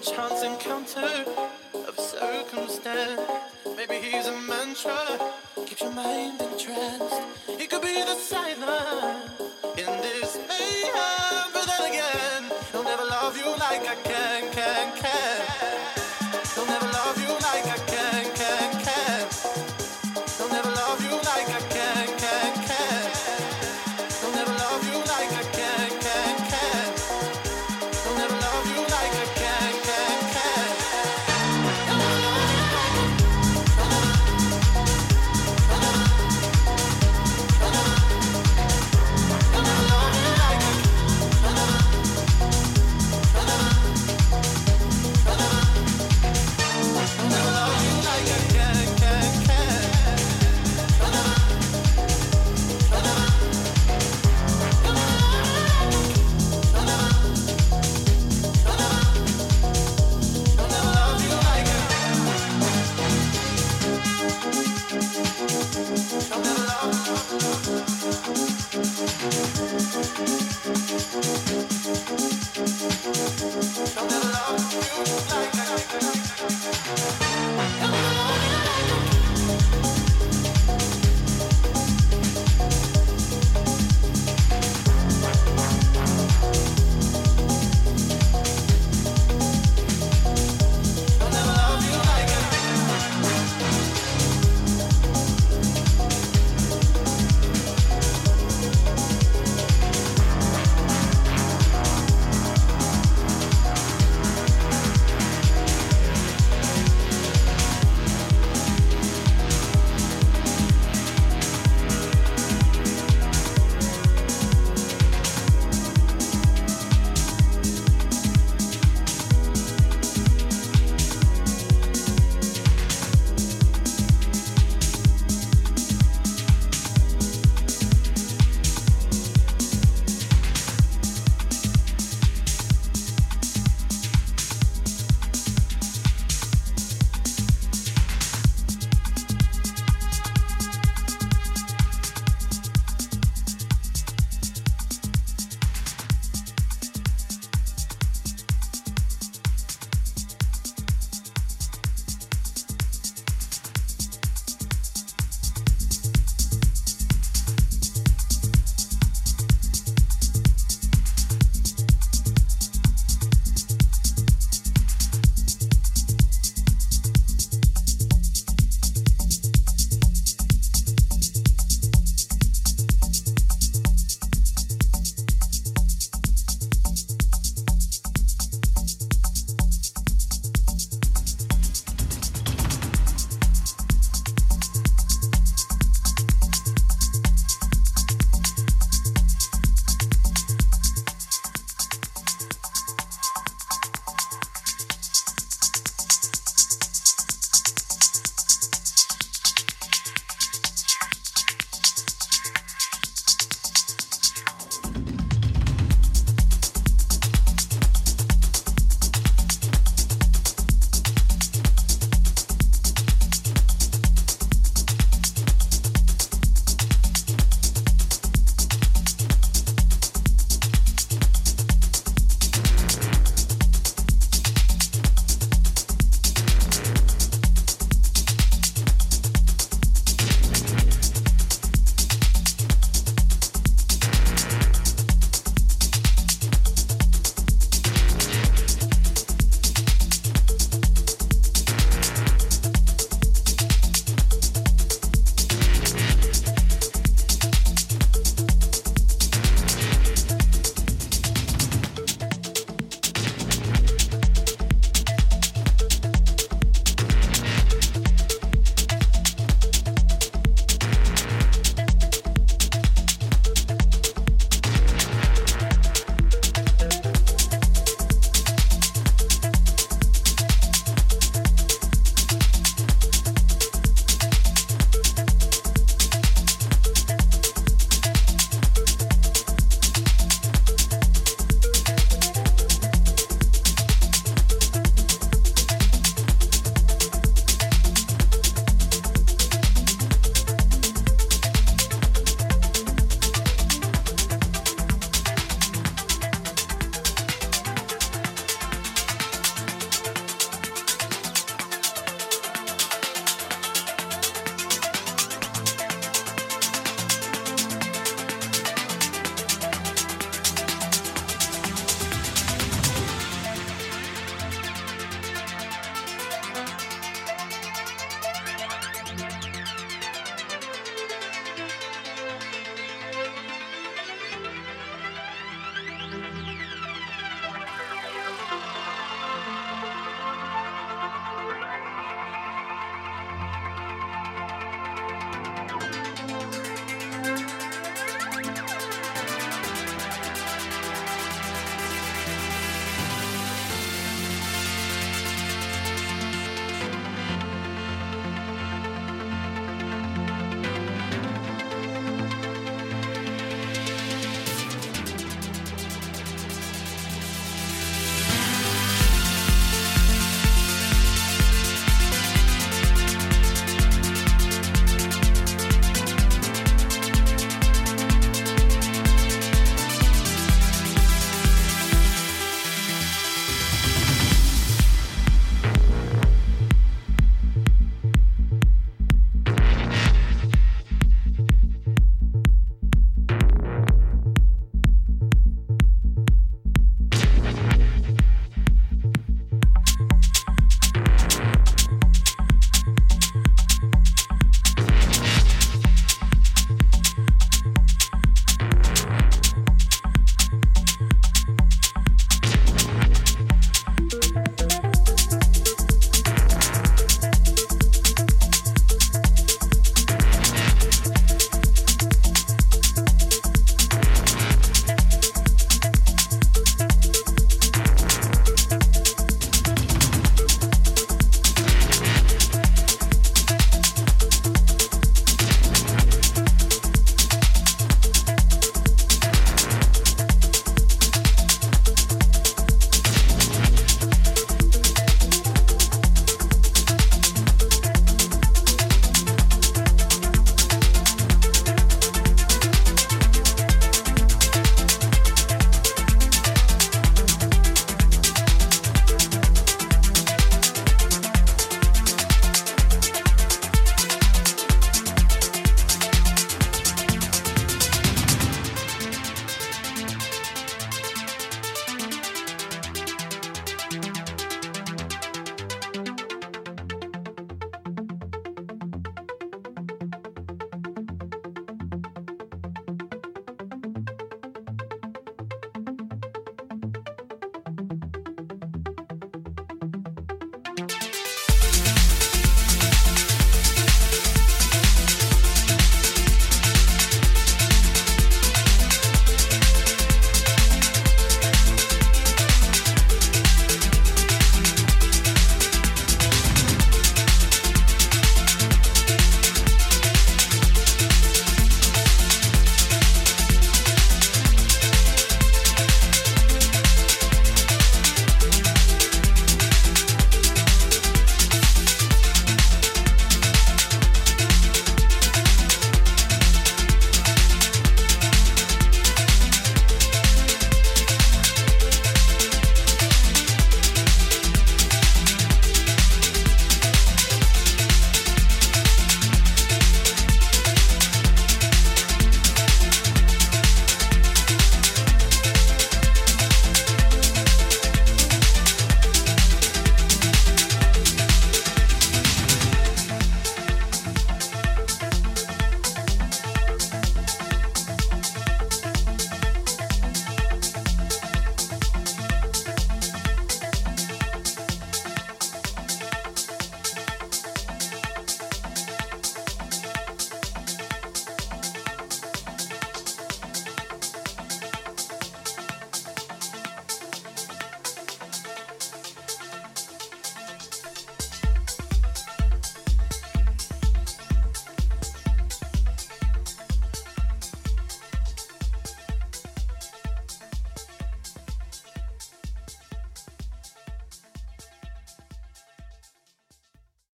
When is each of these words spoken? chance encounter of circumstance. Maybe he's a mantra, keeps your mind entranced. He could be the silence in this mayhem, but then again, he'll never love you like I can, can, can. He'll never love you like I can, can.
chance 0.00 0.42
encounter 0.42 1.24
of 1.86 1.98
circumstance. 1.98 3.20
Maybe 3.76 3.96
he's 3.96 4.26
a 4.26 4.32
mantra, 4.32 4.96
keeps 5.66 5.82
your 5.82 5.92
mind 5.92 6.40
entranced. 6.40 7.20
He 7.58 7.66
could 7.66 7.82
be 7.82 8.02
the 8.02 8.14
silence 8.14 9.40
in 9.76 9.86
this 10.00 10.38
mayhem, 10.48 11.50
but 11.52 11.66
then 11.66 11.90
again, 11.90 12.44
he'll 12.72 12.84
never 12.84 13.04
love 13.04 13.36
you 13.36 13.50
like 13.50 13.86
I 13.88 13.96
can, 14.02 14.50
can, 14.52 14.96
can. 14.96 15.40
He'll 16.54 16.66
never 16.66 16.86
love 16.86 17.18
you 17.20 17.32
like 17.34 17.66
I 17.66 17.78
can, 17.86 18.34
can. 18.34 18.79